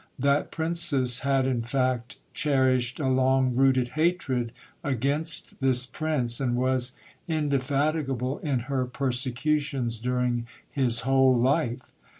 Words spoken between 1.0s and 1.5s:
ha 1,